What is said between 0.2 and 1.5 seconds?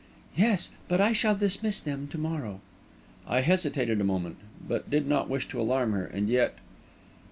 "Yes; but I shall